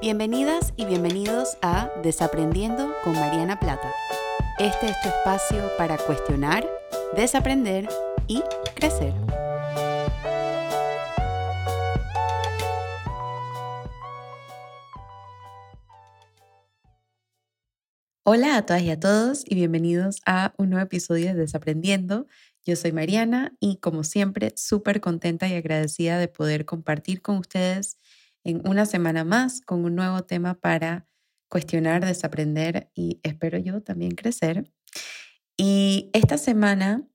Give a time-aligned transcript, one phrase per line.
[0.00, 3.92] Bienvenidas y bienvenidos a Desaprendiendo con Mariana Plata.
[4.58, 6.66] Este es tu espacio para cuestionar,
[7.14, 7.86] desaprender
[8.26, 8.42] y
[8.74, 9.12] crecer.
[18.22, 22.26] Hola a todas y a todos y bienvenidos a un nuevo episodio de Desaprendiendo.
[22.64, 27.98] Yo soy Mariana y como siempre súper contenta y agradecida de poder compartir con ustedes
[28.44, 31.06] en una semana más con un nuevo tema para
[31.48, 34.70] cuestionar, desaprender y espero yo también crecer.
[35.56, 37.06] Y esta semana,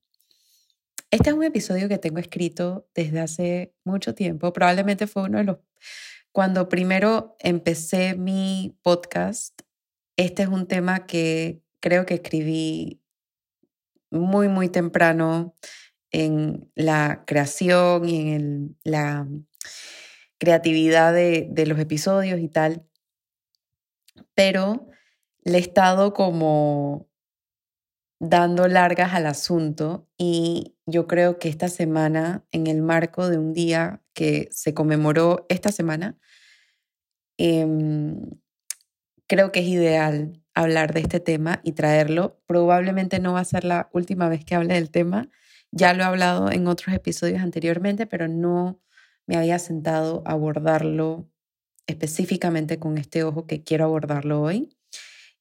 [1.10, 5.46] este es un episodio que tengo escrito desde hace mucho tiempo, probablemente fue uno de
[5.46, 5.58] los,
[6.32, 9.62] cuando primero empecé mi podcast,
[10.18, 13.02] este es un tema que creo que escribí
[14.12, 15.56] muy, muy temprano
[16.12, 19.28] en la creación y en la
[20.46, 22.88] creatividad de, de los episodios y tal,
[24.36, 24.88] pero
[25.44, 27.10] le he estado como
[28.20, 33.54] dando largas al asunto y yo creo que esta semana, en el marco de un
[33.54, 36.18] día que se conmemoró esta semana,
[37.38, 38.20] em,
[39.28, 42.42] creo que es ideal hablar de este tema y traerlo.
[42.48, 45.30] Probablemente no va a ser la última vez que hable del tema.
[45.72, 48.80] Ya lo he hablado en otros episodios anteriormente, pero no
[49.28, 51.30] me había sentado a abordarlo
[51.88, 54.78] específicamente con este ojo que quiero abordarlo hoy,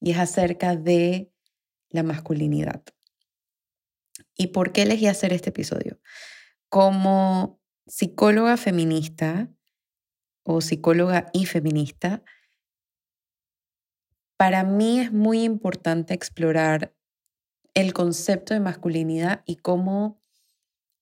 [0.01, 1.33] y es acerca de
[1.91, 2.83] la masculinidad.
[4.37, 6.01] ¿Y por qué elegí hacer este episodio?
[6.69, 9.49] Como psicóloga feminista
[10.43, 12.23] o psicóloga y feminista,
[14.37, 16.95] para mí es muy importante explorar
[17.75, 20.23] el concepto de masculinidad y cómo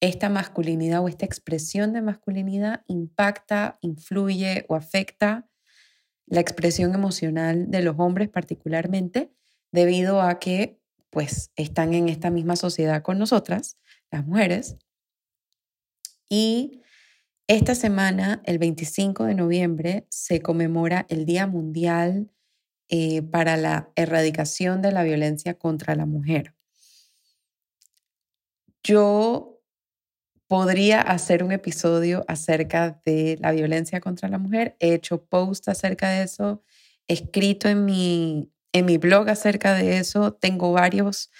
[0.02, 5.48] esta masculinidad o esta expresión de masculinidad impacta, influye o afecta
[6.26, 9.32] la expresión emocional de los hombres particularmente
[9.70, 13.78] debido a que pues están en esta misma sociedad con nosotras,
[14.10, 14.76] las mujeres.
[16.28, 16.82] Y
[17.46, 22.32] esta semana, el 25 de noviembre, se conmemora el Día Mundial
[22.88, 26.56] eh, para la Erradicación de la Violencia contra la Mujer.
[28.82, 29.61] Yo
[30.52, 34.76] podría hacer un episodio acerca de la violencia contra la mujer.
[34.80, 36.62] He hecho post acerca de eso,
[37.08, 41.30] he escrito en mi, en mi blog acerca de eso, tengo varios,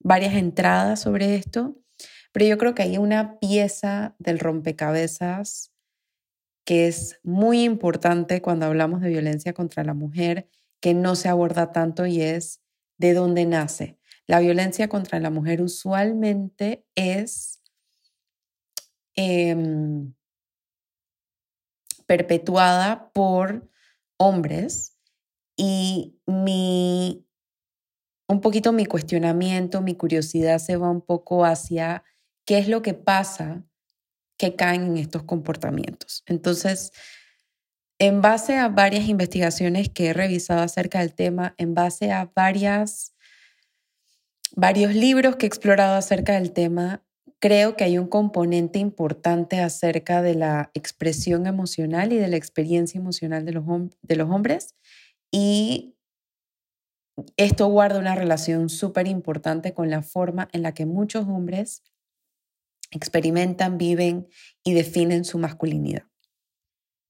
[0.00, 1.78] varias entradas sobre esto,
[2.30, 5.72] pero yo creo que hay una pieza del rompecabezas
[6.66, 10.46] que es muy importante cuando hablamos de violencia contra la mujer,
[10.78, 12.60] que no se aborda tanto y es
[12.98, 13.96] de dónde nace.
[14.26, 17.57] La violencia contra la mujer usualmente es
[19.20, 20.14] Em,
[22.06, 23.68] perpetuada por
[24.16, 24.96] hombres
[25.56, 27.26] y mi,
[28.28, 32.04] un poquito mi cuestionamiento, mi curiosidad se va un poco hacia
[32.44, 33.64] qué es lo que pasa
[34.36, 36.22] que caen en estos comportamientos.
[36.26, 36.92] Entonces,
[37.98, 43.16] en base a varias investigaciones que he revisado acerca del tema, en base a varias,
[44.54, 47.02] varios libros que he explorado acerca del tema,
[47.40, 52.98] creo que hay un componente importante acerca de la expresión emocional y de la experiencia
[52.98, 54.74] emocional de los, hombres
[55.30, 55.94] y
[57.36, 61.82] esto guarda una relación súper importante con la forma en la que muchos hombres
[62.90, 64.28] experimentan, viven
[64.64, 66.04] y definen su masculinidad.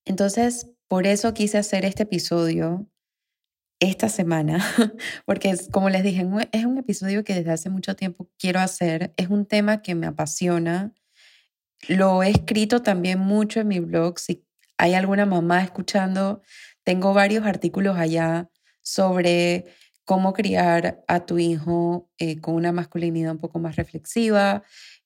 [0.04, 2.88] Entonces, por eso quise hacer este episodio
[3.80, 4.58] esta semana,
[5.24, 9.28] porque como les dije, es un episodio que desde hace mucho tiempo quiero hacer, es
[9.28, 10.92] un tema que me apasiona,
[11.86, 14.44] lo he escrito también mucho en mi blog, si
[14.78, 16.42] hay alguna mamá escuchando,
[16.82, 18.50] tengo varios artículos allá
[18.82, 19.66] sobre
[20.04, 24.62] cómo criar a tu hijo eh, con una masculinidad un poco más reflexiva,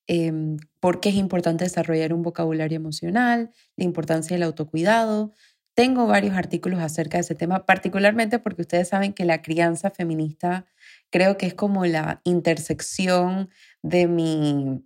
[0.06, 0.32] eh,
[0.80, 5.32] por qué es importante desarrollar un vocabulario emocional, la importancia del autocuidado.
[5.74, 10.66] Tengo varios artículos acerca de ese tema, particularmente porque ustedes saben que la crianza feminista
[11.10, 13.48] creo que es como la intersección
[13.82, 14.84] de mi,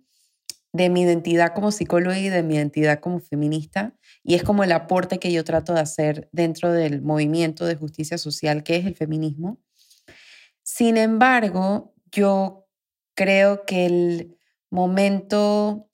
[0.71, 3.95] de mi identidad como psicóloga y de mi identidad como feminista.
[4.23, 8.17] Y es como el aporte que yo trato de hacer dentro del movimiento de justicia
[8.17, 9.59] social que es el feminismo.
[10.63, 12.67] Sin embargo, yo
[13.13, 14.37] creo que el
[14.69, 15.89] momento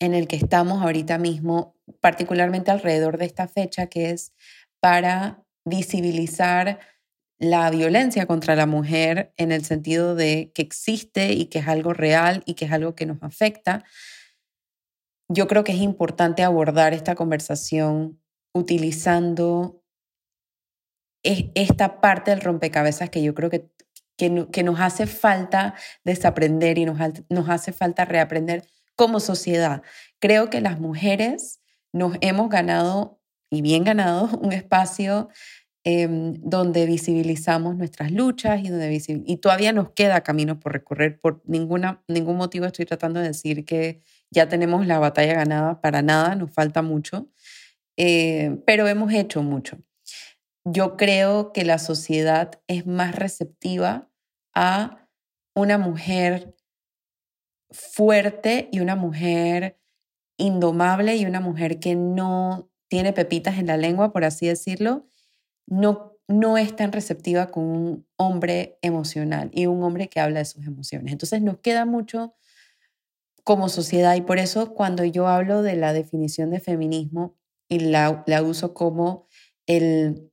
[0.00, 4.32] en el que estamos ahorita mismo particularmente alrededor de esta fecha, que es
[4.80, 6.78] para visibilizar
[7.38, 11.92] la violencia contra la mujer en el sentido de que existe y que es algo
[11.92, 13.84] real y que es algo que nos afecta.
[15.28, 18.20] Yo creo que es importante abordar esta conversación
[18.52, 19.82] utilizando
[21.24, 23.70] es esta parte del rompecabezas que yo creo que,
[24.16, 26.98] que, nos hace falta desaprender y nos,
[27.30, 28.64] nos hace falta reaprender
[28.94, 29.82] como sociedad.
[30.20, 31.60] Creo que las mujeres
[31.94, 33.20] nos hemos ganado,
[33.50, 35.28] y bien ganado, un espacio
[35.84, 41.20] em, donde visibilizamos nuestras luchas y, donde y todavía nos queda camino por recorrer.
[41.20, 46.02] Por ninguna, ningún motivo estoy tratando de decir que ya tenemos la batalla ganada, para
[46.02, 47.28] nada, nos falta mucho,
[47.96, 49.78] eh, pero hemos hecho mucho.
[50.64, 54.10] Yo creo que la sociedad es más receptiva
[54.54, 55.06] a
[55.54, 56.56] una mujer
[57.70, 59.78] fuerte y una mujer
[60.36, 65.08] indomable y una mujer que no tiene pepitas en la lengua, por así decirlo,
[65.66, 70.44] no, no es tan receptiva con un hombre emocional y un hombre que habla de
[70.44, 71.12] sus emociones.
[71.12, 72.34] Entonces nos queda mucho
[73.44, 77.36] como sociedad y por eso cuando yo hablo de la definición de feminismo
[77.68, 79.28] y la, la uso como
[79.66, 80.30] el,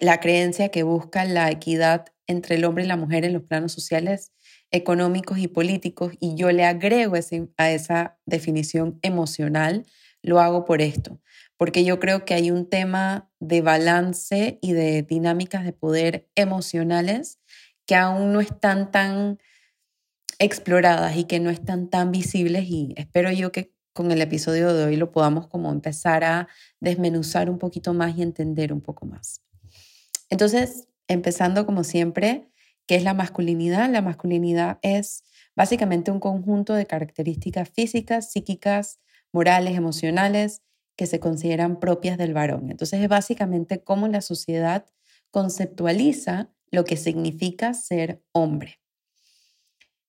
[0.00, 3.72] la creencia que busca la equidad entre el hombre y la mujer en los planos
[3.72, 4.32] sociales,
[4.70, 7.14] económicos y políticos y yo le agrego
[7.56, 9.86] a esa definición emocional,
[10.22, 11.20] lo hago por esto,
[11.56, 17.38] porque yo creo que hay un tema de balance y de dinámicas de poder emocionales
[17.86, 19.38] que aún no están tan
[20.38, 24.84] exploradas y que no están tan visibles y espero yo que con el episodio de
[24.84, 26.48] hoy lo podamos como empezar a
[26.80, 29.40] desmenuzar un poquito más y entender un poco más.
[30.28, 32.50] Entonces, empezando como siempre,
[32.86, 33.90] ¿qué es la masculinidad?
[33.90, 35.24] La masculinidad es
[35.54, 39.00] básicamente un conjunto de características físicas, psíquicas,
[39.32, 40.62] morales, emocionales
[40.96, 42.70] que se consideran propias del varón.
[42.70, 44.86] Entonces es básicamente cómo la sociedad
[45.30, 48.80] conceptualiza lo que significa ser hombre.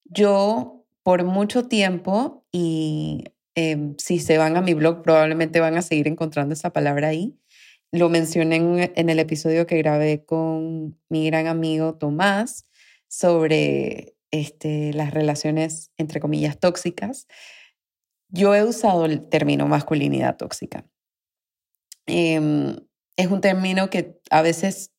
[0.04, 5.82] Yo por mucho tiempo, y em, si se van a mi blog probablemente van a
[5.82, 7.38] seguir encontrando esa palabra ahí,
[7.90, 8.56] lo mencioné
[8.94, 12.67] en, el episodio que grabé con mi gran amigo Tomás
[13.08, 17.26] sobre este, las relaciones, entre comillas, tóxicas.
[18.28, 20.86] Yo he usado el término masculinidad tóxica.
[22.06, 22.76] Em,
[23.16, 24.92] es un término que a veces,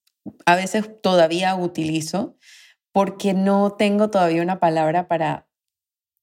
[0.46, 2.38] a veces todavía utilizo
[2.92, 5.48] porque no tengo todavía una palabra para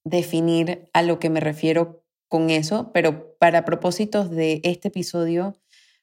[0.04, 5.56] definir a lo que me refiero con eso, pero para propósitos de este episodio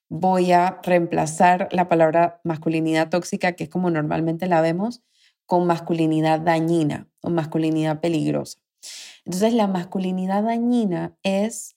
[0.09, 5.01] voy a reemplazar la palabra masculinidad tóxica, que es como normalmente la vemos,
[5.45, 8.60] con masculinidad dañina o masculinidad peligrosa.
[9.25, 11.75] Entonces, la masculinidad dañina es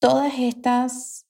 [0.00, 1.26] todas estas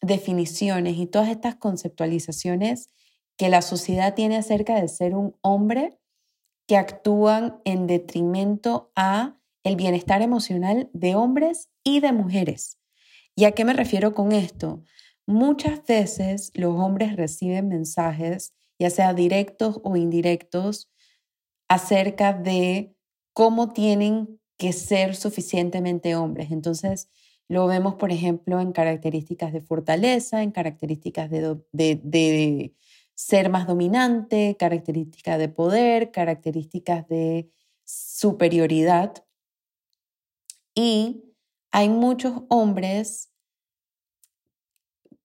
[0.00, 2.88] definiciones y todas estas conceptualizaciones
[3.36, 5.98] que la sociedad tiene acerca de ser un hombre
[6.66, 12.78] que actúan en detrimento a el bienestar emocional de hombres y de mujeres.
[13.34, 14.82] ¿Y a qué me refiero con esto?
[15.26, 20.90] Muchas veces los hombres reciben mensajes, ya sea directos o indirectos,
[21.68, 22.94] acerca de
[23.32, 26.50] cómo tienen que ser suficientemente hombres.
[26.50, 27.08] Entonces,
[27.48, 32.74] lo vemos, por ejemplo, en características de fortaleza, en características de, de
[33.14, 37.50] ser más dominante, características de poder, características de
[37.84, 39.24] superioridad.
[40.74, 41.24] Y
[41.70, 43.30] hay muchos hombres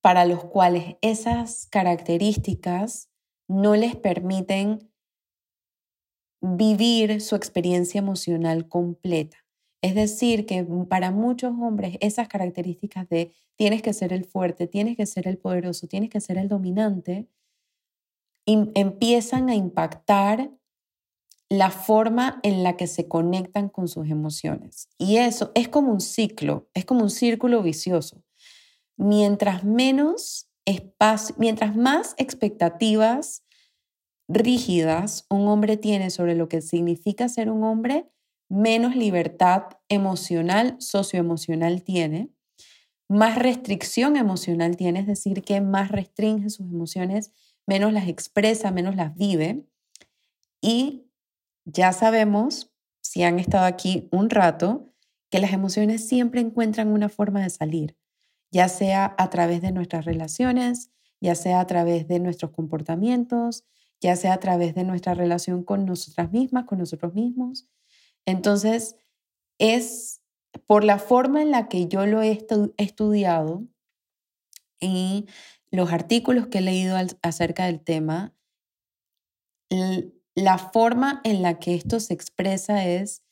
[0.02, 3.09] para los cuales esas características
[3.50, 4.90] no les permiten
[6.42, 9.46] vivir su experiencia emocional completa.
[9.82, 14.96] Es decir, que para muchos hombres esas características de tienes que ser el fuerte, tienes
[14.96, 17.28] que ser el poderoso, tienes que ser el dominante,
[18.46, 20.50] empiezan a impactar
[21.50, 24.88] la forma en la que se conectan con sus emociones.
[24.98, 28.24] Y eso es como un ciclo, es como un círculo vicioso
[29.00, 33.44] mientras menos espacio, mientras más expectativas
[34.28, 38.08] rígidas un hombre tiene sobre lo que significa ser un hombre,
[38.48, 42.30] menos libertad emocional, socioemocional tiene,
[43.10, 47.32] más restricción emocional tiene, es decir, que más restringe sus emociones,
[47.66, 49.66] menos las expresa, menos las vive.
[50.62, 51.08] Y
[51.66, 52.72] ya sabemos,
[53.02, 54.94] si han estado aquí un rato,
[55.32, 57.99] que las emociones siempre encuentran una forma de salir
[58.52, 60.92] ya sea a través de nuestras relaciones,
[61.22, 63.66] ya sea a través de nuestros comportamientos,
[64.02, 67.68] ya sea a través de nuestra relación con nosotras mismas, con nosotros mismos.
[68.26, 68.96] Entonces,
[69.58, 70.22] es
[70.66, 72.46] por la forma en la que yo lo he
[72.78, 73.68] estudiado
[74.80, 75.28] y
[75.72, 78.34] los artículos que he leído acerca del tema,
[80.34, 83.24] la forma en la que esto se expresa es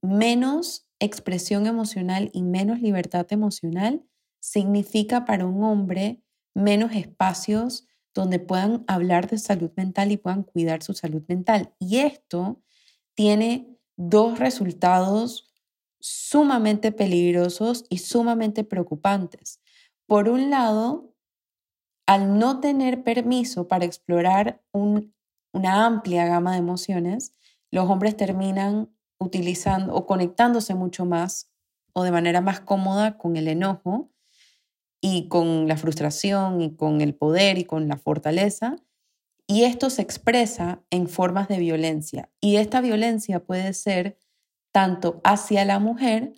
[0.00, 4.06] menos expresión emocional y menos libertad emocional
[4.44, 6.22] significa para un hombre
[6.52, 11.74] menos espacios donde puedan hablar de salud mental y puedan cuidar su salud mental.
[11.78, 12.60] Y esto
[13.14, 15.50] tiene dos resultados
[15.98, 19.62] sumamente peligrosos y sumamente preocupantes.
[20.06, 21.14] Por un lado,
[22.06, 27.34] al no tener permiso para explorar una amplia gama de emociones,
[27.70, 31.50] los hombres terminan utilizando o conectándose mucho más
[31.94, 34.10] o de manera más cómoda con el enojo
[35.06, 38.76] y con la frustración y con el poder y con la fortaleza.
[39.46, 42.30] Y esto se expresa en formas de violencia.
[42.40, 44.18] Y esta violencia puede ser
[44.72, 46.32] tanto hacia la mujer,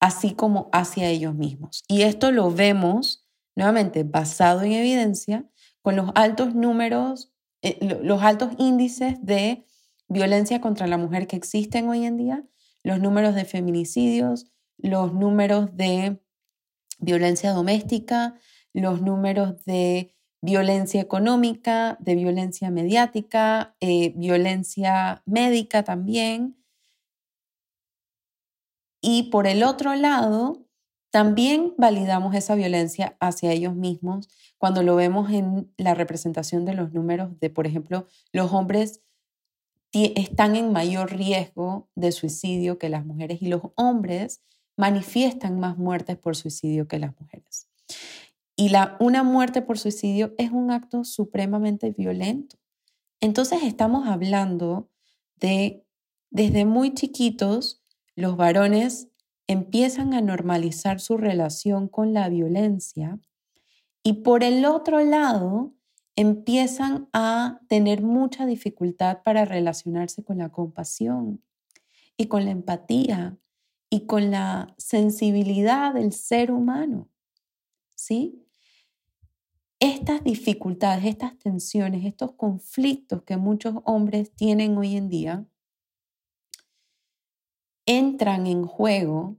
[0.00, 1.84] así como hacia ellos mismos.
[1.86, 5.48] Y esto lo vemos, nuevamente, basado en evidencia,
[5.80, 9.64] con los altos números, eh, los altos índices de
[10.08, 12.44] violencia contra la mujer que existen hoy en día,
[12.82, 16.18] los números de feminicidios, los números de
[17.00, 18.34] violencia doméstica,
[18.72, 26.56] los números de violencia económica, de violencia mediática, eh, violencia médica también.
[29.02, 30.66] Y por el otro lado,
[31.10, 34.28] también validamos esa violencia hacia ellos mismos
[34.58, 39.02] cuando lo vemos en la representación de los números de, por ejemplo, los hombres
[39.92, 44.42] están en mayor riesgo de suicidio que las mujeres y los hombres
[44.80, 47.68] manifiestan más muertes por suicidio que las mujeres.
[48.56, 52.56] Y la, una muerte por suicidio es un acto supremamente violento.
[53.20, 54.88] Entonces estamos hablando
[55.36, 55.84] de,
[56.30, 57.82] desde muy chiquitos,
[58.16, 59.08] los varones
[59.46, 63.18] empiezan a normalizar su relación con la violencia
[64.02, 65.74] y por el otro lado
[66.16, 71.42] empiezan a tener mucha dificultad para relacionarse con la compasión
[72.16, 73.36] y con la empatía
[73.90, 77.10] y con la sensibilidad del ser humano.
[77.96, 78.46] ¿Sí?
[79.80, 85.46] Estas dificultades, estas tensiones, estos conflictos que muchos hombres tienen hoy en día
[87.86, 89.36] entran en juego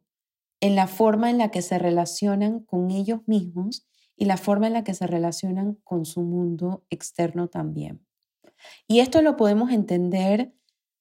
[0.59, 4.73] en la forma en la que se relacionan con ellos mismos y la forma en
[4.73, 8.05] la que se relacionan con su mundo externo también.
[8.87, 10.53] Y esto lo podemos entender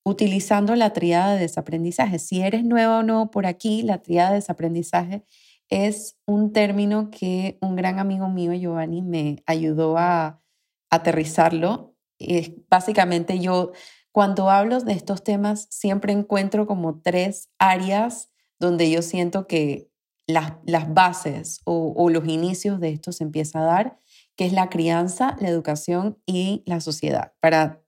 [0.04, 2.18] utilizando la triada de desaprendizaje.
[2.18, 5.24] Si eres nueva o no por aquí, la triada de desaprendizaje
[5.68, 10.42] es un término que un gran amigo mío, Giovanni, me ayudó a
[10.90, 11.94] aterrizarlo.
[12.18, 13.72] Es básicamente yo
[14.12, 19.88] cuando hablo de estos temas, siempre encuentro como tres áreas donde yo siento que
[20.26, 23.98] las, las bases o, o los inicios de esto se empieza a dar,
[24.36, 27.32] que es la crianza, la educación y la sociedad.
[27.40, 27.82] Para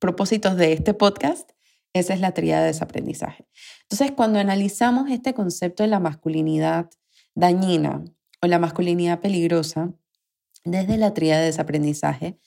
[0.00, 1.50] propósitos de este podcast,
[1.92, 3.46] esa es la tríada de desaprendizaje.
[3.82, 6.90] Entonces, cuando analizamos este concepto de la masculinidad
[7.34, 8.04] dañina
[8.42, 9.92] o la masculinidad peligrosa,
[10.64, 12.38] desde la tríada de desaprendizaje,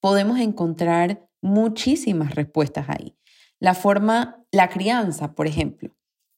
[0.00, 3.16] podemos encontrar muchísimas respuestas ahí.
[3.58, 5.94] La forma, la crianza, por ejemplo.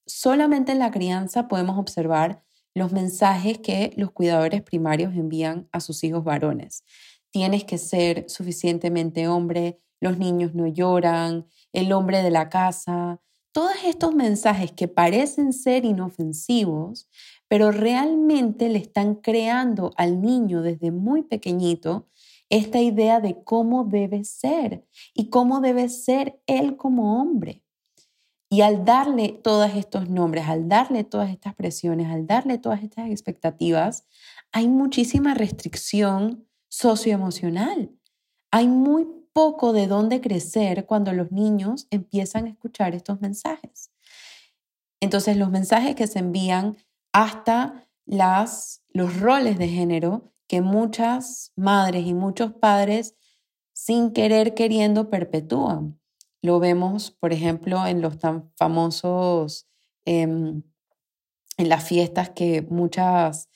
[0.06, 2.42] Solamente en la crianza podemos observar
[2.74, 6.84] los mensajes que los cuidadores primarios envían a sus hijos varones.
[7.30, 13.20] Tienes que ser suficientemente hombre, los niños no lloran, el hombre de la casa.
[13.52, 17.08] Todos estos mensajes que parecen ser inofensivos,
[17.46, 22.08] pero realmente le están creando al niño desde muy pequeñito
[22.48, 27.62] esta idea de cómo debe ser y cómo debe ser él como hombre.
[28.50, 33.08] Y al darle todos estos nombres, al darle todas estas presiones, al darle todas estas
[33.08, 34.04] expectativas,
[34.50, 37.92] hay muchísima restricción socioemocional.
[38.50, 43.90] Hay muy poco de dónde crecer cuando los niños empiezan a escuchar estos mensajes.
[45.00, 46.76] Entonces, los mensajes que se envían
[47.12, 53.14] hasta las, los roles de género que muchas madres y muchos padres
[53.72, 55.98] sin querer queriendo perpetúan.
[56.42, 59.66] Lo vemos, por ejemplo, en los tan famosos,
[60.04, 60.62] em,
[61.56, 63.48] en las fiestas que muchas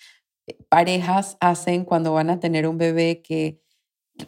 [0.47, 3.61] eh, parejas hacen cuando van a tener un bebé que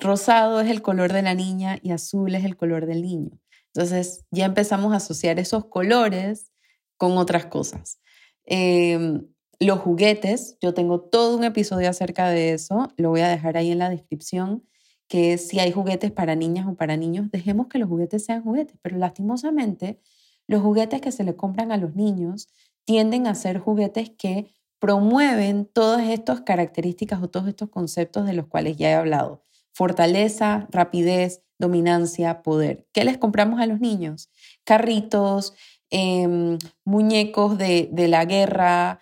[0.00, 3.38] rosado es el color de la niña y azul es el color del niño.
[3.74, 6.50] Entonces ya empezamos a asociar esos colores
[6.96, 8.00] con otras cosas.
[8.44, 9.26] Em,
[9.60, 13.70] los juguetes, yo tengo todo un episodio acerca de eso, lo voy a dejar ahí
[13.72, 14.64] en la descripción,
[15.08, 18.76] que si hay juguetes para niñas o para niños, dejemos que los juguetes sean juguetes,
[18.82, 20.00] pero lastimosamente
[20.46, 22.48] los juguetes que se le compran a los niños
[22.84, 28.46] tienden a ser juguetes que promueven todas estas características o todos estos conceptos de los
[28.46, 29.44] cuales ya he hablado.
[29.78, 32.88] Fortaleza, rapidez, dominancia, poder.
[32.92, 34.28] ¿Qué les compramos a los niños?
[34.64, 35.54] Carritos,
[35.88, 39.00] em, muñecos de, de la guerra,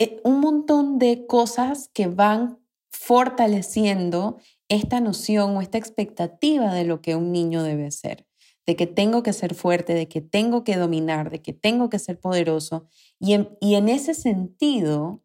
[0.00, 2.58] eh, un montón de cosas que van
[2.90, 8.26] fortaleciendo esta noción o esta expectativa de lo que un niño debe ser,
[8.66, 12.00] de que tengo que ser fuerte, de que tengo que dominar, de que tengo que
[12.00, 12.88] ser poderoso.
[13.20, 15.22] Y en, y en ese sentido,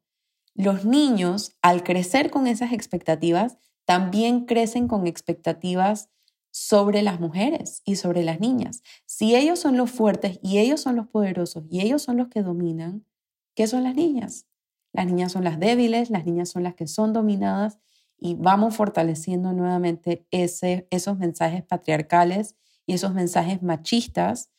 [0.54, 3.58] los niños, al crecer con esas expectativas,
[3.92, 6.10] también crecen con expectativas
[6.50, 8.84] sobre las mujeres y sobre las niñas.
[9.06, 12.42] Si ellos son los fuertes y ellos son los poderosos y ellos son los que
[12.42, 13.06] dominan,
[13.54, 14.46] ¿qué son las niñas?
[14.94, 17.80] Las niñas son las débiles, las niñas son las que son dominadas
[18.18, 22.56] y vamos fortaleciendo nuevamente esos mensajes patriarcales
[22.86, 24.52] y esos mensajes machistas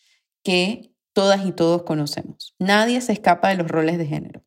[0.43, 2.55] que todas y todos conocemos.
[2.59, 4.45] Nadie se escapa de los roles de género.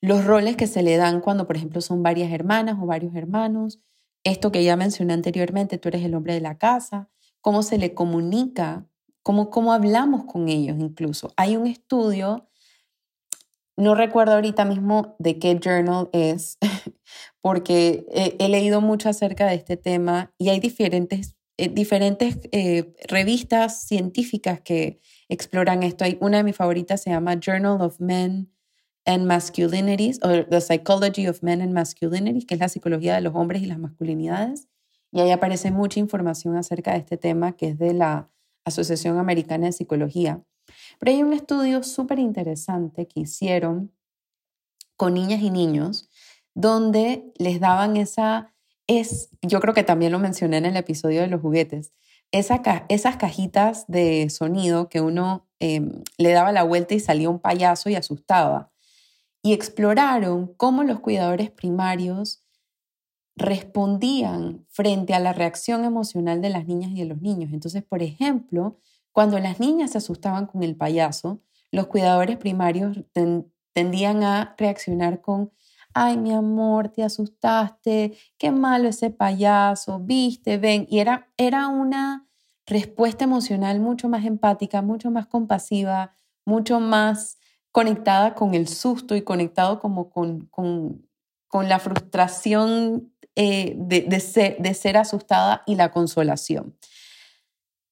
[0.00, 3.80] Los roles que se le dan cuando, por ejemplo, son varias hermanas o varios hermanos,
[4.24, 7.08] esto que ya mencioné anteriormente, tú eres el hombre de la casa,
[7.40, 8.86] cómo se le comunica,
[9.22, 11.32] cómo, cómo hablamos con ellos incluso.
[11.36, 12.50] Hay un estudio
[13.80, 16.58] no recuerdo ahorita mismo de qué journal es,
[17.40, 18.04] porque
[18.38, 24.60] he, leído mucho acerca de este tema y hay diferentes, eh, diferentes eh, revistas científicas
[24.60, 26.04] que exploran esto.
[26.20, 28.52] Una de mis favoritas se llama Journal of Men
[29.10, 33.34] and Masculinities, o The Psychology of Men and Masculinities, que es la psicología de los
[33.34, 34.68] hombres y las masculinidades.
[35.12, 38.30] Y ahí aparece mucha información acerca de este tema, que es de la
[38.64, 40.42] Asociación Americana de Psicología.
[40.98, 43.92] Pero hay un estudio súper interesante que hicieron
[44.96, 46.08] con niñas y niños
[46.54, 48.52] donde les daban esa,
[48.86, 51.92] es, yo creo que también lo mencioné en el episodio de los juguetes,
[52.32, 57.40] esa, esas cajitas de sonido que uno em, le daba la vuelta y salía un
[57.40, 58.69] payaso y asustaba.
[59.42, 62.42] Y exploraron cómo los cuidadores primarios
[63.36, 67.52] respondían frente a la reacción emocional de las niñas y de los niños.
[67.52, 68.78] Entonces, por ejemplo,
[69.12, 71.40] cuando las niñas se asustaban con el payaso,
[71.72, 72.98] los cuidadores primarios
[73.72, 75.52] tendían a reaccionar con,
[75.94, 80.86] ay, mi amor, te asustaste, qué malo ese payaso, viste, ven.
[80.90, 82.28] Y era, era una
[82.66, 87.38] respuesta emocional mucho más empática, mucho más compasiva, mucho más
[87.72, 91.06] conectada con el susto y conectado como con, con,
[91.48, 96.76] con la frustración eh, de, de, ser, de ser asustada y la consolación.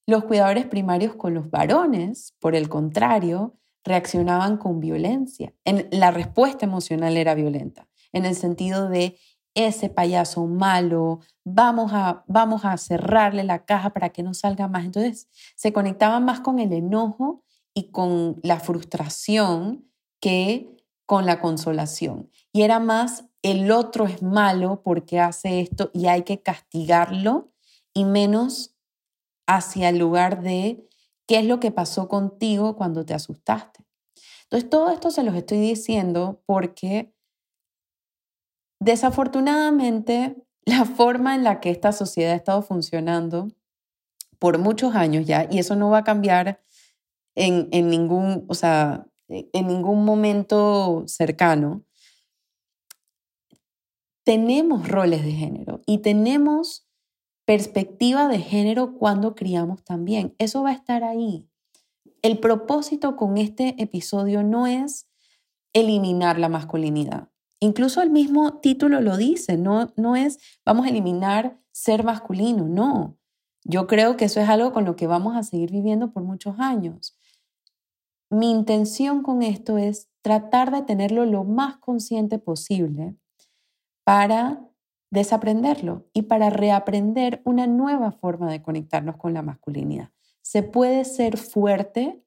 [0.07, 5.55] Los cuidadores primarios con los varones, por el contrario, reaccionaban con violencia.
[5.65, 9.19] En, la respuesta emocional era violenta, en el sentido de
[9.55, 14.85] ese payaso malo, vamos a, vamos a cerrarle la caja para que no salga más.
[14.85, 17.43] Entonces se conectaban más con el enojo
[17.79, 19.89] y con la frustración
[20.21, 22.29] que con la consolación.
[22.53, 27.53] Y era más el otro es malo porque hace esto y hay que castigarlo
[27.95, 28.75] y menos
[29.47, 30.89] hacia el lugar de
[31.29, 33.85] qué es lo que pasó contigo cuando te asustaste.
[34.43, 37.15] Entonces, todo esto se los estoy diciendo porque
[38.81, 43.49] desafortunadamente la forma en la que esta sociedad ha estado funcionando
[44.41, 46.61] por muchos años ya, y eso no va a cambiar
[47.39, 51.85] en, en ningún, o sea, en ningún momento cercano,
[54.25, 56.87] tenemos roles de género y tenemos
[57.47, 60.35] perspectiva de género cuando criamos también.
[60.39, 61.49] Eso va a estar ahí.
[62.21, 65.09] El propósito con este episodio no es
[65.73, 67.29] eliminar la masculinidad.
[67.61, 73.17] Incluso el mismo título lo dice, no, no es vamos a eliminar ser masculino, no.
[73.65, 76.59] Yo creo que eso es algo con lo que vamos a seguir viviendo por muchos
[76.59, 77.18] años.
[78.31, 83.17] Mi intención con esto es tratar de tenerlo lo más consciente posible
[84.05, 84.69] para
[85.11, 90.11] desaprenderlo y para reaprender una nueva forma de conectarnos con la masculinidad.
[90.43, 92.23] Se puede ser fuerte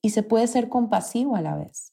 [0.00, 1.92] y se puede ser compasivo a la vez.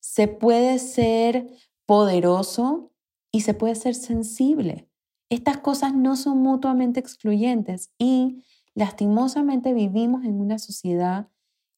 [0.00, 1.48] Se puede ser
[1.86, 2.92] poderoso
[3.30, 4.90] y se puede ser sensible.
[5.30, 11.28] Estas cosas no son mutuamente excluyentes y lastimosamente vivimos en una sociedad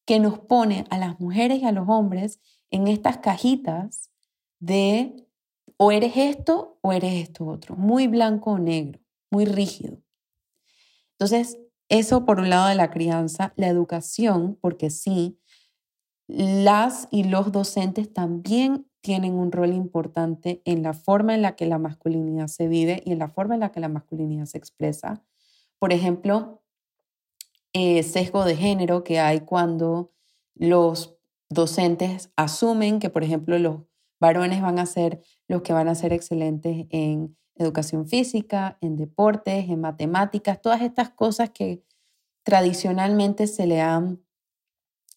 [0.05, 2.39] que nos pone a las mujeres y a los hombres
[2.69, 4.11] en estas cajitas
[4.59, 5.27] de
[5.77, 9.97] o eres esto o eres esto otro, muy blanco o negro, muy rígido.
[11.11, 11.57] Entonces,
[11.89, 15.39] eso por un lado de la crianza, la educación, porque sí,
[16.27, 21.67] las y los docentes también tienen un rol importante en la forma en la que
[21.67, 25.23] la masculinidad se vive y en la forma en la que la masculinidad se expresa.
[25.77, 26.63] Por ejemplo,
[27.77, 30.13] eh, sesgo de género que hay cuando
[30.55, 31.17] los
[31.49, 33.81] docentes asumen que, por ejemplo, los
[34.17, 39.67] varones van a ser los que van a ser excelentes en educación física, en deportes,
[39.67, 41.83] en matemáticas, todas estas cosas que
[42.43, 44.23] tradicionalmente se le han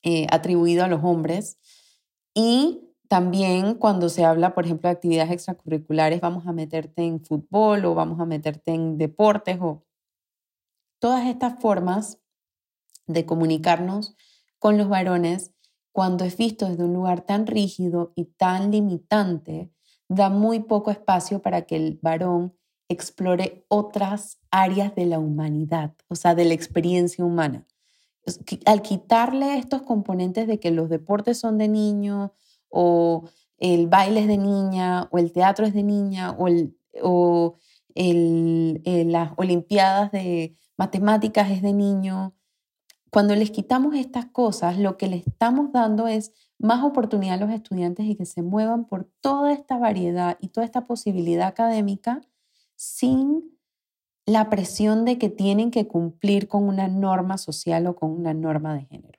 [0.03, 1.59] eh, atribuido a los hombres.
[2.35, 7.85] Y también cuando se habla, por ejemplo, de actividades extracurriculares, vamos a meterte en fútbol
[7.85, 9.85] o vamos a meterte en deportes o
[10.99, 12.19] todas estas formas
[13.09, 14.15] de comunicarnos
[14.59, 15.53] con los varones
[15.93, 19.73] cuando es visto desde un lugar tan rígido y tan limitante,
[20.09, 22.55] da muy poco espacio para que el varón
[22.89, 27.67] explore otras áreas de la humanidad, o sea, de la experiencia humana.
[28.65, 32.33] Al quitarle estos componentes de que los deportes son de niño
[32.69, 33.25] o
[33.59, 36.49] el baile es de niña o el teatro es de niña o,
[37.03, 37.57] o
[37.95, 42.35] las olimpiadas de matemáticas es de niño,
[43.11, 47.51] cuando les quitamos estas cosas, lo que le estamos dando es más oportunidad a los
[47.51, 52.21] estudiantes y que se muevan por toda esta variedad y toda esta posibilidad académica
[52.77, 53.59] sin
[54.27, 58.75] la presión de que tienen que cumplir con una norma social o con una norma
[58.75, 59.19] de género.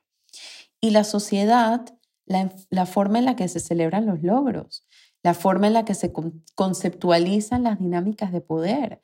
[0.80, 1.84] Y la sociedad,
[2.26, 4.86] la, forma en la que se celebran los logros,
[5.22, 6.12] la forma en la que se
[6.54, 9.02] conceptualizan las dinámicas de poder.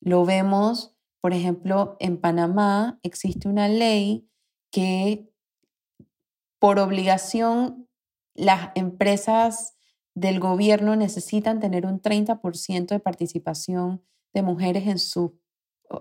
[0.00, 4.28] Lo vemos, por ejemplo, en Panamá existe una ley
[4.72, 5.32] que
[6.58, 7.88] por obligación
[8.34, 9.76] las empresas
[10.14, 14.02] del gobierno necesitan tener un 30% de participación
[14.34, 15.30] de mujeres en sus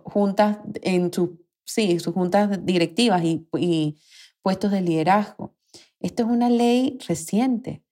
[0.06, 1.30] juntas, en sus,
[1.66, 4.00] sí, sus juntas directivas y, y
[4.42, 5.56] puestos de liderazgo.
[6.00, 7.84] Esto es una ley reciente.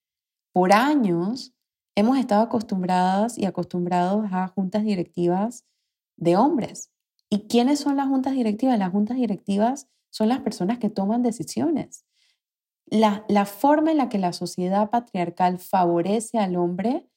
[0.51, 1.53] Por años
[1.93, 5.67] hemos estado acostumbradas y acostumbrados a juntas directivas
[6.17, 6.91] de hombres.
[7.29, 8.79] ¿Y quiénes son las juntas directivas?
[8.79, 12.05] Las juntas directivas son las personas que toman decisiones
[12.91, 17.07] la, forma en la que la sociedad patriarcal favorece al hombre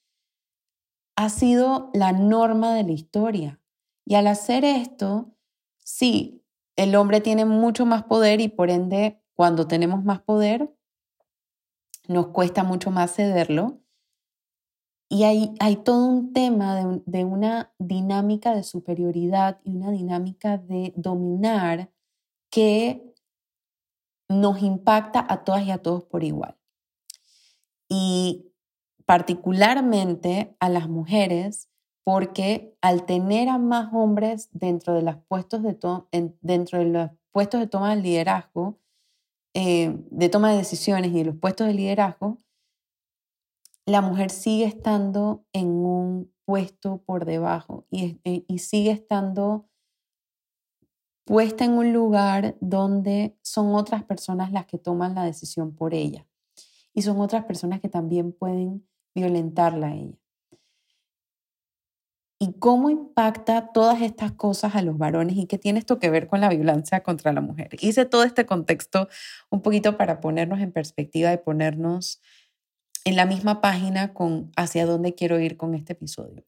[1.16, 3.60] ha sido la norma de la historia.
[4.04, 5.34] Y al hacer esto,
[5.78, 6.44] sí,
[6.76, 10.74] el hombre tiene mucho más poder y por ende, cuando tenemos más poder,
[12.08, 13.81] nos cuesta mucho más cederlo.
[15.12, 20.56] Y hay, hay todo un tema de, de una dinámica de superioridad y una dinámica
[20.56, 21.90] de dominar
[22.50, 23.14] que
[24.30, 26.56] nos impacta a todas y a todos por igual.
[27.90, 28.54] Y
[29.04, 31.68] particularmente a las mujeres,
[32.04, 35.76] porque al tener a más hombres dentro de, los puestos de,
[36.40, 38.78] dentro de los puestos de toma de liderazgo,
[39.52, 42.38] eh, de toma de decisiones y de los puestos de liderazgo,
[43.86, 49.68] la mujer sigue estando en un puesto por debajo y, y sigue estando
[51.24, 56.26] puesta en un lugar donde son otras personas las que toman la decisión por ella.
[56.94, 60.18] Y son otras personas que también pueden violentarla a ella.
[62.38, 66.26] ¿Y cómo impacta todas estas cosas a los varones y qué tiene esto que ver
[66.26, 67.68] con la violencia contra la mujer?
[67.80, 69.08] Hice todo este contexto
[69.48, 72.20] un poquito para ponernos en perspectiva y ponernos
[73.04, 76.44] en la misma página con hacia dónde quiero ir con este episodio.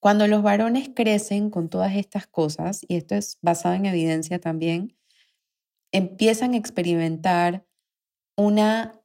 [0.00, 4.96] Cuando los varones crecen con todas estas cosas, y esto es basado en evidencia también,
[5.92, 7.64] empiezan a experimentar
[8.36, 9.00] una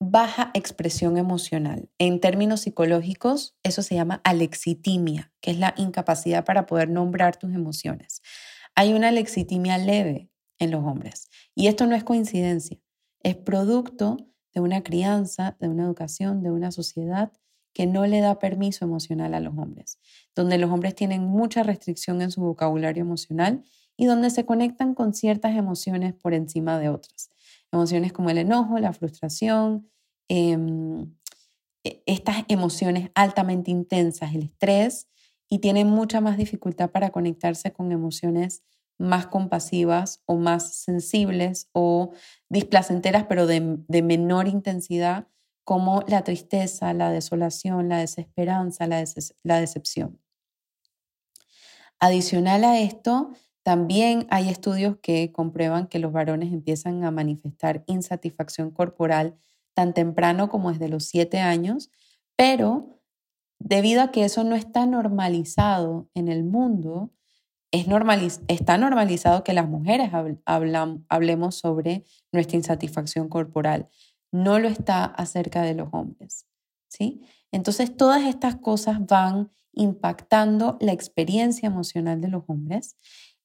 [0.00, 1.90] baja expresión emocional.
[1.98, 7.54] En términos psicológicos, eso se llama alexitimia, que es la incapacidad para poder nombrar tus
[7.54, 8.22] emociones.
[8.74, 12.78] Hay una alexitimia leve en los hombres y esto no es coincidencia,
[13.22, 14.16] es producto
[14.56, 17.30] de una crianza, de una educación, de una sociedad
[17.74, 19.98] que no le da permiso emocional a los hombres,
[20.34, 23.62] donde los hombres tienen mucha restricción en su vocabulario emocional
[23.98, 27.28] y donde se conectan con ciertas emociones por encima de otras.
[27.70, 29.90] Emociones como el enojo, la frustración,
[30.28, 31.14] em,
[31.84, 35.06] e, estas emociones altamente intensas, el estrés,
[35.50, 38.62] y tienen mucha más dificultad para conectarse con emociones
[38.98, 42.12] más compasivas o más sensibles o
[42.48, 43.60] displacenteras, pero de,
[44.02, 45.28] menor intensidad,
[45.64, 50.20] como la tristeza, la desolación, la desesperanza, la, decepción.
[51.98, 53.32] Adicional a esto,
[53.62, 59.36] también hay estudios que comprueban que los varones empiezan a manifestar insatisfacción corporal
[59.74, 61.90] tan temprano como desde los siete años,
[62.36, 63.00] pero
[63.58, 67.10] debido a que eso no está normalizado en el mundo,
[67.70, 67.86] es
[68.48, 70.10] está normalizado que las mujeres
[71.08, 73.88] hablemos sobre nuestra insatisfacción corporal
[74.32, 76.46] no lo está acerca de los hombres.
[76.88, 77.22] ¿sí?
[77.52, 82.96] Entonces, todas estas cosas van impactando la experiencia emocional de los hombres,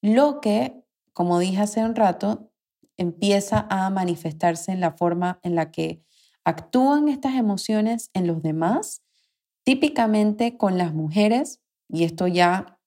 [0.01, 2.51] lo que, como dije hace un rato,
[2.97, 6.03] empieza a manifestarse en la forma en la que
[6.43, 9.03] actúan estas emociones en los demás,
[9.63, 12.79] típicamente con las mujeres, y esto ya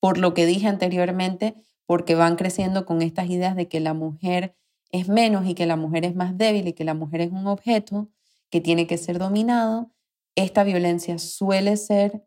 [0.00, 1.56] por lo que dije anteriormente,
[1.86, 4.56] porque van creciendo con estas ideas de que la mujer
[4.90, 7.46] es menos y que la mujer es más débil y que la mujer es un
[7.46, 8.08] objeto,
[8.50, 9.90] que tiene que ser dominado,
[10.34, 12.24] esta violencia suele ser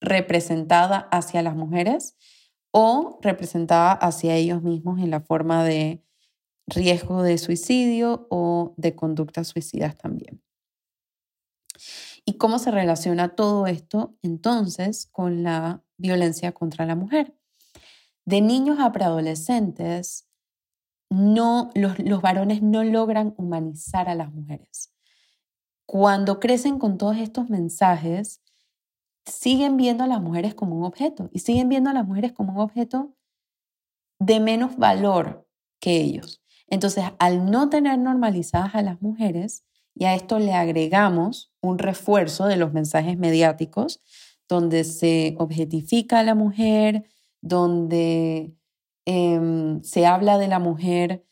[0.00, 2.16] representada hacia las mujeres
[2.72, 6.02] o representada hacia ellos mismos en la forma de
[6.66, 10.42] riesgo de suicidio o de conductas suicidas también.
[12.24, 17.34] ¿Y cómo se relaciona todo esto entonces con la violencia contra la mujer?
[18.24, 20.28] De niños a preadolescentes,
[21.10, 24.92] no, los, los varones no logran humanizar a las mujeres.
[25.86, 28.42] Cuando crecen con todos estos mensajes,
[29.26, 32.52] siguen viendo a las mujeres como un objeto y siguen viendo a las mujeres como
[32.52, 33.14] un objeto
[34.18, 35.48] de menos valor
[35.80, 36.42] que ellos.
[36.68, 42.46] Entonces, al no tener normalizadas a las mujeres, y a esto le agregamos un refuerzo
[42.46, 44.00] de los mensajes mediáticos,
[44.50, 47.04] donde se objetifica a la mujer,
[47.40, 48.54] donde
[49.06, 51.24] em, se habla de la mujer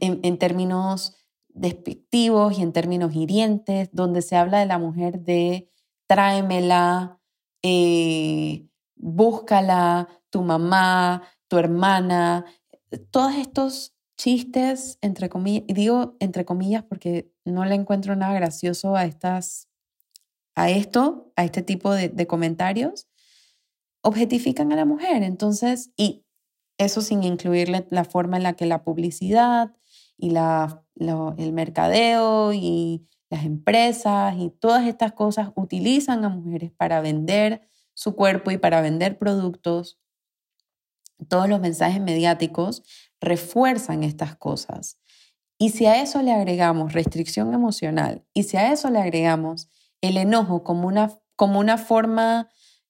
[0.00, 1.14] en, términos
[1.48, 5.70] despectivos y en términos hirientes, donde se habla de la mujer de
[6.08, 7.20] tráemela,
[7.62, 12.44] eh, búscala, tu mamá, tu hermana,
[13.12, 19.04] todos estos chistes, entre comillas, digo entre comillas porque no le encuentro nada gracioso a
[19.04, 19.69] estas,
[20.60, 23.08] a esto, a este tipo de, comentarios,
[24.02, 25.22] objetifican a la mujer.
[25.22, 26.26] Entonces, y
[26.76, 29.74] eso sin incluirle la forma en la que la publicidad
[30.18, 37.00] y la, el mercadeo y las empresas y todas estas cosas utilizan a mujeres para
[37.00, 37.62] vender
[37.94, 39.98] su cuerpo y para vender productos.
[41.28, 42.82] Todos los mensajes mediáticos
[43.18, 44.98] refuerzan estas cosas.
[45.56, 50.16] Y si a eso le agregamos restricción emocional y si a eso le agregamos el
[50.16, 52.48] enojo como una, como una forma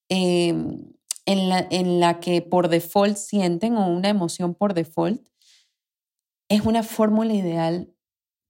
[0.08, 0.92] em,
[1.26, 5.26] en, la, en la que por default sienten o una emoción por default,
[6.48, 7.94] es una fórmula ideal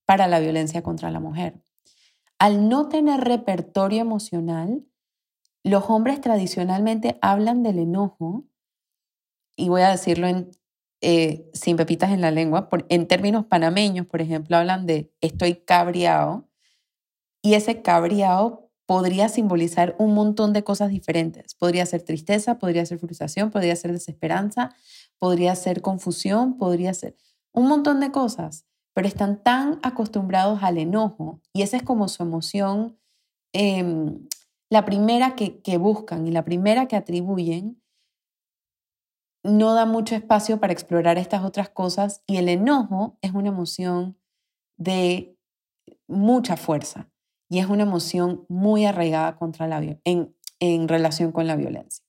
[0.06, 1.62] para la violencia contra la mujer.
[2.38, 4.86] Al no tener repertorio emocional,
[5.62, 8.46] los hombres tradicionalmente hablan del enojo,
[9.56, 10.50] y voy a decirlo en,
[11.02, 16.49] eh, sin pepitas en la lengua, en términos panameños, por ejemplo, hablan de estoy cabreado
[17.42, 21.54] y ese cabreado podría simbolizar un montón de cosas diferentes.
[21.54, 24.74] Podría ser tristeza, podría ser frustración, podría ser desesperanza,
[25.20, 27.16] podría ser confusión, podría ser
[27.52, 32.24] un montón de cosas, pero están tan acostumbrados al enojo y esa es como su
[32.24, 32.98] emoción,
[33.52, 34.26] em,
[34.70, 37.80] la primera que, que buscan y la primera que atribuyen
[39.44, 44.18] no da mucho espacio para explorar estas otras cosas y el enojo es una emoción
[44.76, 45.36] de
[46.08, 47.08] mucha fuerza
[47.50, 52.02] y es una emoción muy arraigada contra la, en, en relación con la violencia.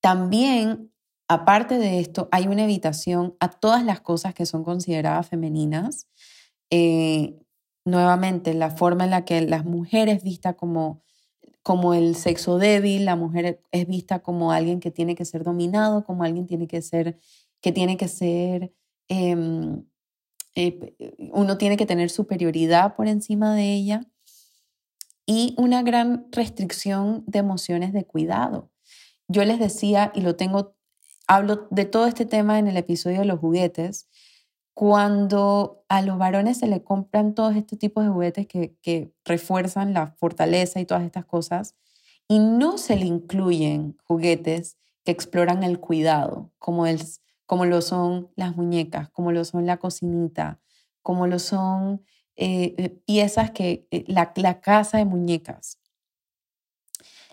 [0.00, 0.90] También,
[1.28, 6.08] aparte de esto, hay una evitación a todas las cosas que son consideradas femeninas.
[6.70, 7.38] Eh,
[7.84, 11.02] nuevamente, la forma en la que las mujeres vistas como
[11.62, 16.04] como el sexo débil, la mujer es vista como alguien que tiene que ser dominado,
[16.04, 17.18] como alguien tiene que ser,
[17.60, 18.72] que tiene que ser,
[19.08, 19.84] em,
[20.54, 20.94] eh,
[21.32, 24.06] uno tiene que tener superioridad por encima de ella
[25.26, 28.70] y una gran restricción de emociones de cuidado.
[29.28, 30.74] Yo les decía, y lo tengo,
[31.28, 34.08] hablo de todo este tema en el episodio de los juguetes,
[34.74, 40.16] cuando a los varones se le compran todos estos tipos de juguetes que, refuerzan la
[40.18, 41.76] fortaleza y todas estas cosas,
[42.26, 47.00] y no se le incluyen juguetes que exploran el cuidado, como, el,
[47.50, 50.60] como lo son las muñecas, como lo son la cocinita,
[51.02, 52.04] como lo son
[52.36, 55.80] eh, eh, piezas que, eh, la, la casa de muñecas.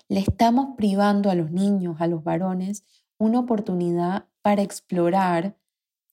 [0.07, 2.83] Le estamos privando a los niños, a los varones,
[3.19, 5.55] una oportunidad para explorar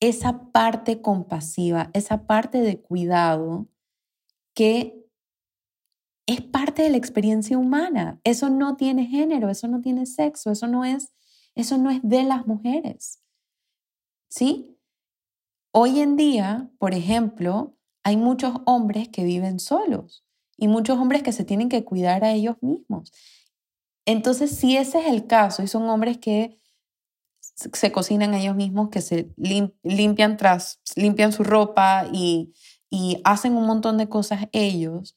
[0.01, 3.69] esa parte compasiva, esa parte de cuidado
[4.53, 5.03] que
[6.27, 8.21] es parte de la experiencia humana.
[8.23, 11.15] Eso no tiene género, eso no tiene sexo, eso no es,
[11.55, 13.24] eso no es de las mujeres.
[14.37, 14.77] ¿Sí?
[15.73, 20.25] Hoy en día, por ejemplo, hay muchos hombres que viven solos
[20.57, 23.13] y muchos hombres que se tienen que cuidar a ellos mismos.
[24.05, 26.59] Entonces, si ese es el caso y son hombres que
[27.41, 32.55] se cocinan ellos mismos, que se limpian, tras, limpian su ropa y,
[32.91, 35.17] y hacen un montón de cosas ellos,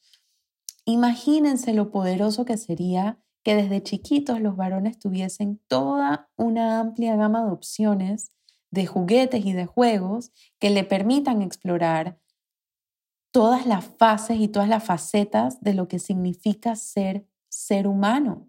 [0.84, 7.44] imagínense lo poderoso que sería que desde chiquitos los varones tuviesen toda una amplia gama
[7.44, 8.30] de opciones
[8.70, 12.18] de juguetes y de juegos que le permitan explorar
[13.30, 18.48] todas las fases y todas las facetas de lo que significa ser ser humano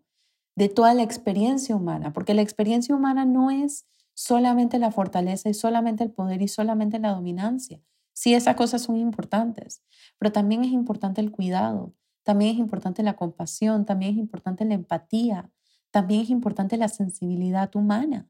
[0.56, 5.54] de toda la experiencia humana, porque la experiencia humana no es solamente la fortaleza y
[5.54, 7.82] solamente el poder y solamente la dominancia,
[8.20, 9.82] Sí, esas cosas son importantes,
[10.18, 14.74] pero también es importante el cuidado, también es importante la compasión, también es importante la
[14.74, 15.50] empatía,
[15.90, 18.28] también es importante la sensibilidad humana.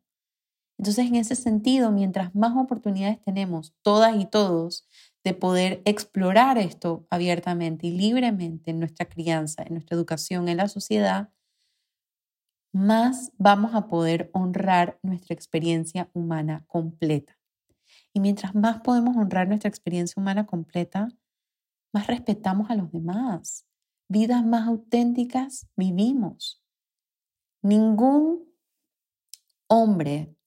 [0.79, 4.87] Entonces, en ese sentido, mientras más oportunidades tenemos, todas y todos,
[5.25, 10.69] de poder explorar esto abiertamente y libremente en nuestra crianza, en nuestra educación, en la
[10.69, 11.33] sociedad,
[12.71, 17.37] más vamos a poder honrar nuestra experiencia humana completa.
[18.13, 21.09] Y mientras más podemos honrar nuestra experiencia humana completa,
[21.91, 23.65] más respetamos a los demás.
[24.07, 26.63] Vidas más auténticas vivimos.
[27.61, 28.47] Ningún
[29.67, 30.38] hombre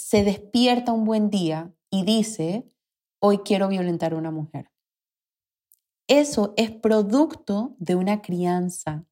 [0.00, 2.68] se despierta un buen día y dice,
[3.20, 4.70] hoy quiero violentar a una mujer.
[6.08, 9.04] Eso es producto de una crianza,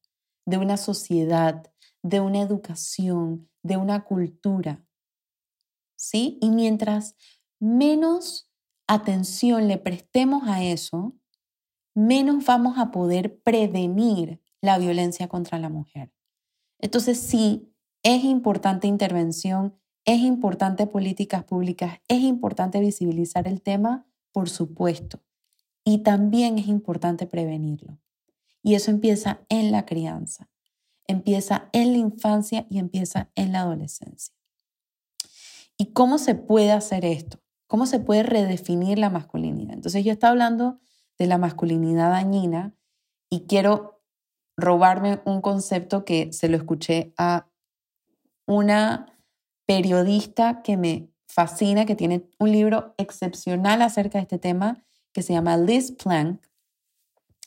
[0.47, 1.71] de una sociedad,
[2.03, 4.85] de una educación, de una cultura.
[5.97, 6.39] ¿Sí?
[6.41, 7.17] Y mientras
[7.61, 8.51] menos
[8.87, 11.15] atención le prestemos a eso,
[11.95, 16.13] menos vamos a poder prevenir la violencia contra la mujer.
[16.81, 17.73] Entonces sí,
[18.03, 25.21] es importante intervención, es importante políticas públicas, es importante visibilizar el tema, por supuesto.
[25.85, 27.99] Y también es importante prevenirlo.
[28.63, 30.49] Y eso empieza en la crianza,
[31.07, 34.35] empieza en la infancia y empieza en la adolescencia.
[35.77, 37.43] ¿Y cómo se puede hacer esto?
[37.67, 39.75] ¿Cómo se puede redefinir la masculinidad?
[39.75, 40.81] Entonces yo estaba hablando
[41.19, 42.75] de la masculinidad dañina
[43.29, 44.01] y quiero
[44.57, 47.51] robarme un concepto que se lo escuché a
[48.47, 49.18] una
[49.69, 55.35] periodista que me fascina, que tiene un libro excepcional acerca de este tema, que se
[55.35, 56.41] llama Liz Plank,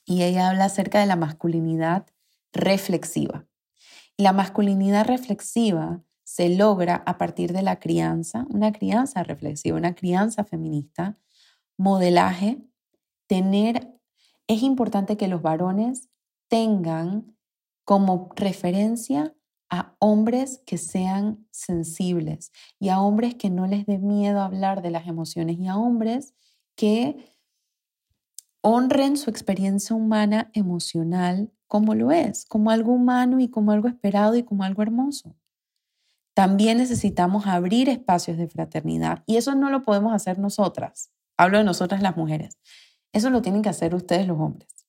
[0.06, 2.06] y ella habla acerca de la masculinidad
[2.54, 3.48] reflexiva.
[4.18, 9.96] Y la masculinidad reflexiva se logra a partir de la crianza, una crianza reflexiva, una
[9.96, 11.18] crianza feminista,
[11.76, 12.60] modelaje,
[13.26, 13.98] tener,
[14.46, 16.08] es importante que los varones
[16.50, 17.36] tengan
[17.84, 19.34] como referencia
[19.72, 24.92] a hombres que sean sensibles y a hombres que no les dé miedo hablar de
[24.92, 26.36] las emociones y a hombres
[26.76, 27.34] que
[28.62, 34.36] honren su experiencia humana emocional como lo es, como algo humano y como algo esperado
[34.36, 35.36] y como algo hermoso.
[36.36, 41.12] También necesitamos abrir espacios de fraternidad y eso no lo podemos hacer nosotras.
[41.38, 42.60] Hablo de nosotras las mujeres.
[43.14, 44.82] Eso lo tienen que hacer ustedes los hombres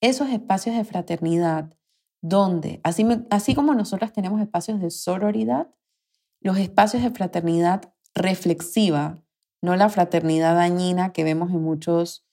[0.00, 1.74] esos espacios de fraternidad
[2.20, 5.68] donde, así, así como nosotras tenemos espacios de sororidad,
[6.40, 9.22] los espacios de fraternidad reflexiva,
[9.62, 12.24] no la fraternidad dañina que vemos en muchas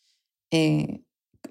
[0.51, 1.03] eh,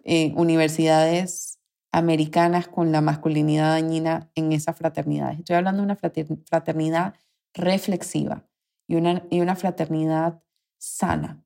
[0.05, 1.59] eh, universidades
[1.93, 5.39] americanas con la masculinidad dañina en esas fraternidades.
[5.39, 5.99] Estoy hablando de una
[6.47, 7.15] fraternidad
[7.55, 8.47] reflexiva
[8.87, 10.43] y una, y una fraternidad
[10.79, 11.43] sana,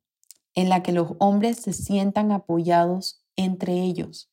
[0.55, 4.30] en la que los hombres se sientan apoyados entre ellos,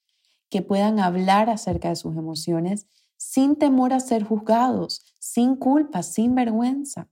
[0.49, 6.35] que puedan hablar acerca de sus emociones sin temor a ser juzgados, sin culpa, sin
[6.35, 7.09] vergüenza.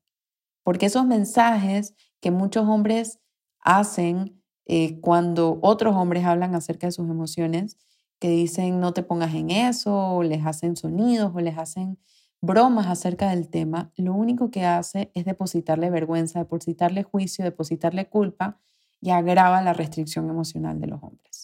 [0.64, 3.20] Porque esos mensajes que muchos hombres
[3.60, 7.78] hacen eh, cuando otros hombres hablan acerca de sus emociones,
[8.20, 12.00] que dicen no te pongas en eso, o les hacen sonidos, o les hacen
[12.42, 18.60] bromas acerca del tema, lo único que hace es depositarle vergüenza, depositarle juicio, depositarle culpa
[19.02, 21.35] y agrava la restricción emocional de los hombres.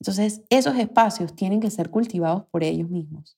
[0.00, 3.36] Entonces, esos espacios tienen que ser cultivados por ellos mismos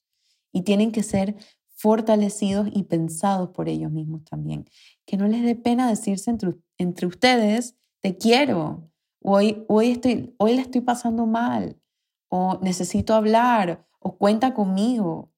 [0.52, 1.36] y tienen que ser
[1.80, 4.66] fortalecidos y pensados por ellos mismos también.
[5.06, 6.30] Que no les dé pena decirse
[6.76, 8.90] entre, ustedes, te quiero,
[9.22, 11.80] hoy, hoy, estoy, hoy le estoy pasando mal,
[12.28, 15.32] o necesito hablar, o cuenta conmigo.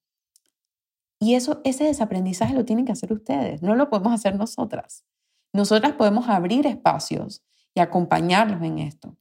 [1.21, 5.05] Y eso, ese desaprendizaje lo tienen que hacer ustedes, no lo podemos hacer nosotras.
[5.53, 9.17] Nosotras podemos abrir espacios y acompañarlos en esto.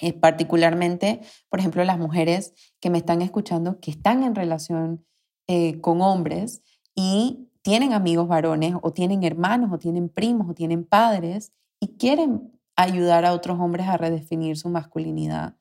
[0.00, 5.04] Eh, particularmente, por ejemplo, las mujeres que me están escuchando, que están en relación
[5.48, 6.62] eh, con hombres
[6.94, 12.52] y tienen amigos varones o tienen hermanos o tienen primos o tienen padres y quieren
[12.76, 15.56] ayudar a otros hombres a redefinir su masculinidad.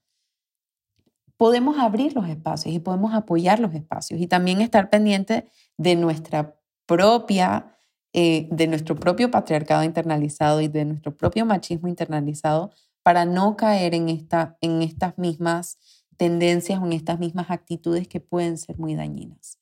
[1.35, 5.45] Podemos abrir los espacios y podemos apoyar los espacios y también estar pendiente
[5.77, 6.55] de nuestra
[6.85, 7.75] propia,
[8.13, 12.71] eh, de nuestro propio patriarcado internalizado y de nuestro propio machismo internalizado
[13.07, 15.77] para no caer en, esta, en estas mismas
[16.17, 19.59] tendencias o en estas mismas actitudes que pueden ser muy dañinas.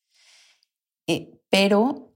[1.05, 2.11] Eh, pero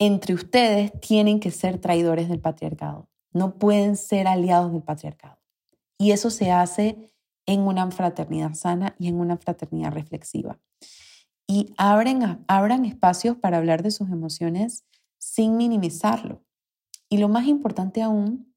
[0.00, 5.38] entre ustedes tienen que ser traidores del patriarcado, no pueden ser aliados del patriarcado.
[5.96, 7.14] Y eso se hace
[7.46, 10.58] en una fraternidad sana y en una fraternidad reflexiva.
[11.46, 14.84] Y abren, abran espacios para hablar de sus emociones
[15.18, 16.42] sin minimizarlo.
[17.08, 18.55] Y lo más importante aún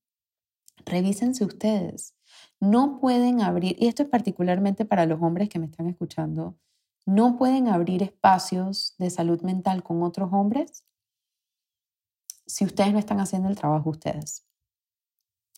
[0.86, 2.16] revísense ustedes.
[2.60, 6.58] No pueden abrir, y esto es particularmente para los hombres que me están escuchando,
[7.06, 10.84] no pueden abrir espacios de salud mental con otros hombres
[12.46, 14.46] si ustedes no están haciendo el trabajo ustedes.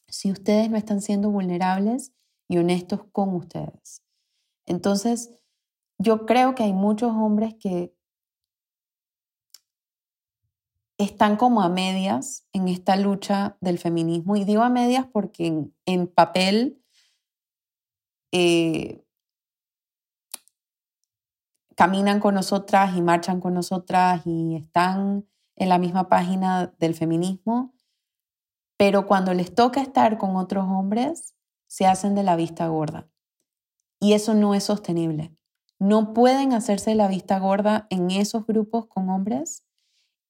[0.07, 2.13] Si ustedes no están siendo vulnerables
[2.49, 4.03] y honestos con ustedes.
[4.65, 5.33] Entonces,
[5.97, 7.95] yo creo que hay muchos hombres que
[11.03, 14.35] están como a medias en esta lucha del feminismo.
[14.35, 16.81] Y digo a medias porque en, papel
[18.31, 19.03] eh,
[21.75, 27.73] caminan con nosotras y marchan con nosotras y están en la misma página del feminismo,
[28.77, 31.35] pero cuando les toca estar con otros hombres,
[31.67, 33.09] se hacen de la vista gorda.
[33.99, 35.35] Y eso no es sostenible.
[35.79, 39.63] No pueden hacerse de la vista gorda en esos grupos con hombres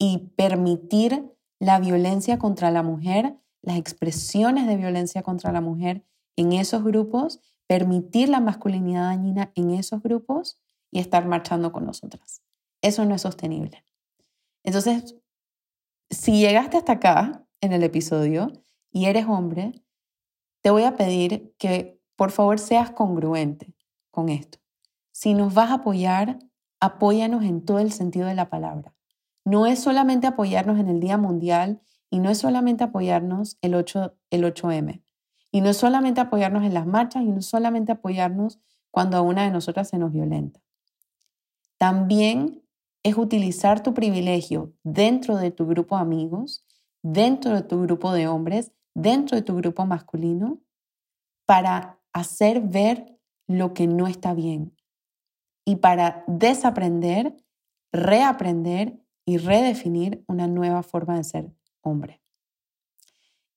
[0.04, 6.04] y permitir la violencia contra la mujer, las expresiones de violencia contra la mujer
[6.36, 12.41] en esos grupos, permitir la masculinidad dañina en esos grupos y estar marchando con nosotras.
[12.82, 13.86] Eso no es sostenible.
[14.64, 15.18] Entonces,
[16.10, 18.52] si llegaste hasta acá en el episodio
[18.91, 19.84] y eres hombre,
[20.62, 23.76] te voy a pedir que por favor seas congruente
[24.10, 24.58] con esto.
[25.12, 26.39] Si nos vas a apoyar,
[26.80, 28.95] apóyanos en todo el sentido de la palabra.
[29.46, 34.16] No es solamente apoyarnos en el Día Mundial y no es solamente apoyarnos el, 8,
[34.30, 35.04] el 8M.
[35.52, 38.60] Y no es solamente apoyarnos en las marchas y no es solamente apoyarnos
[38.92, 40.62] cuando a una de nosotras se nos violenta.
[41.78, 42.64] También
[43.04, 46.66] es utilizar tu privilegio dentro de tu grupo de amigos,
[47.02, 50.60] dentro de tu grupo de hombres, dentro de tu grupo masculino,
[51.46, 53.18] para hacer ver
[53.48, 54.76] lo que no está bien
[55.66, 57.36] y para desaprender,
[57.92, 61.52] reaprender y redefinir una nueva forma de ser
[61.82, 62.22] hombre.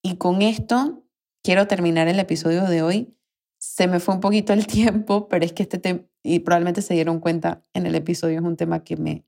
[0.03, 1.05] Y con esto
[1.43, 3.17] quiero terminar el episodio de hoy.
[3.59, 6.95] Se me fue un poquito el tiempo, pero es que este tema, y probablemente se
[6.95, 9.25] dieron cuenta en el episodio, es un tema que me,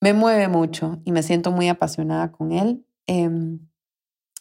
[0.00, 2.84] me mueve mucho y me siento muy apasionada con él.
[3.06, 3.60] Em,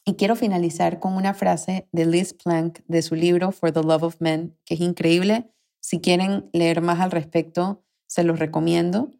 [0.06, 4.04] y quiero finalizar con una frase de Liz Plank de su libro For the Love
[4.04, 5.52] of Men, que es increíble.
[5.82, 9.12] Si quieren leer más al respecto, se los recomiendo.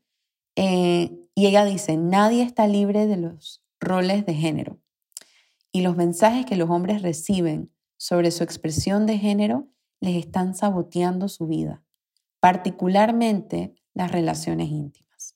[0.58, 4.80] Eh, y ella dice, nadie está libre de los roles de género.
[5.72, 9.68] Y los mensajes que los hombres reciben sobre su expresión de género
[10.00, 11.84] les están saboteando su vida,
[12.40, 15.36] particularmente las relaciones íntimas.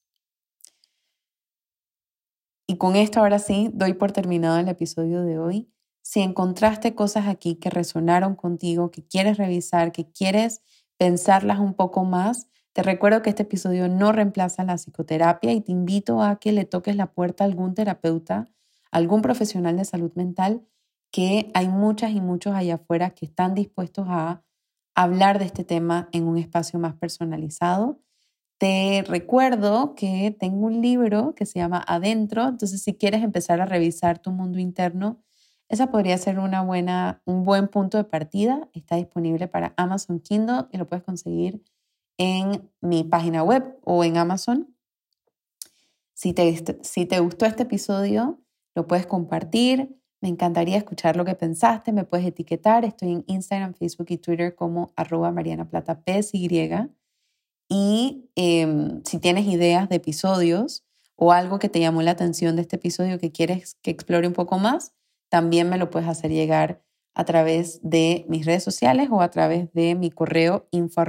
[2.65, 5.71] Y con esto ahora sí, doy por terminado el episodio de hoy.
[6.01, 10.63] Si encontraste cosas aquí que resonaron contigo, que quieres revisar, que quieres
[10.97, 15.71] pensarlas un poco más, te recuerdo que este episodio no reemplaza la psicoterapia y te
[15.71, 18.49] invito a que le toques la puerta a algún terapeuta,
[18.91, 20.65] algún profesional de salud mental,
[21.11, 24.43] que hay muchas y muchos allá afuera que están dispuestos a
[24.95, 27.99] hablar de este tema en un espacio más personalizado.
[28.57, 33.65] Te recuerdo que tengo un libro que se llama Adentro, entonces si quieres empezar a
[33.65, 35.21] revisar tu mundo interno,
[35.67, 38.69] esa podría ser una buena, un buen punto de partida.
[38.73, 41.63] Está disponible para Amazon Kindle y lo puedes conseguir
[42.21, 44.75] en mi página web o en Amazon.
[46.13, 48.39] Si te, si te gustó este episodio,
[48.75, 49.97] lo puedes compartir.
[50.21, 51.91] Me encantaría escuchar lo que pensaste.
[51.91, 52.85] Me puedes etiquetar.
[52.85, 55.33] Estoy en Instagram, Facebook y Twitter como arroba
[57.67, 62.61] Y em, si tienes ideas de episodios o algo que te llamó la atención de
[62.61, 64.93] este episodio que quieres que explore un poco más,
[65.29, 69.71] también me lo puedes hacer llegar a través de mis redes sociales o a través
[69.73, 71.03] de mi correo info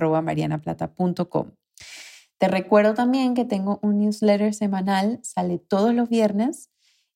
[2.38, 6.70] Te recuerdo también que tengo un newsletter semanal, sale todos los viernes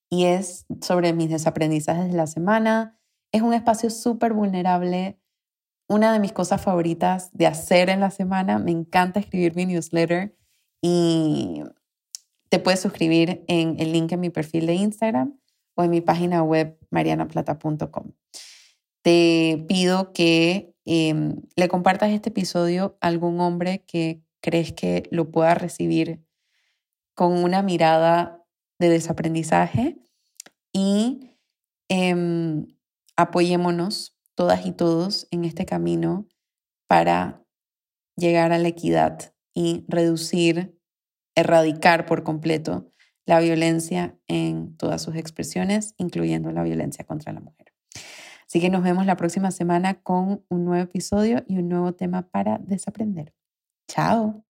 [0.09, 2.99] y es sobre mis desaprendizajes de la semana.
[3.32, 5.18] Es un espacio súper vulnerable,
[5.89, 8.61] una de mis cosas favoritas de hacer en la semana.
[8.61, 10.37] Me encanta escribir mi newsletter
[10.80, 11.64] y
[12.49, 15.37] te puedes suscribir en el link en mi perfil de Instagram
[15.74, 18.12] o en mi página web marianaplata.com
[19.07, 25.31] te pido que em, le compartas este episodio a algún hombre que crees que lo
[25.31, 26.27] pueda recibir
[27.15, 28.45] con una mirada
[28.81, 29.97] de desaprendizaje
[30.73, 31.39] y
[31.89, 32.67] em,
[33.15, 36.27] apoyémonos todas y todos en este camino
[36.89, 37.45] para
[38.17, 40.81] llegar a la equidad y reducir,
[41.37, 42.91] erradicar por completo
[43.25, 47.66] la violencia en todas sus expresiones, incluyendo la violencia contra la mujer.
[48.47, 52.23] Así que nos vemos la próxima semana con un nuevo episodio y un nuevo tema
[52.29, 53.35] para desaprender.
[53.89, 54.46] Chao.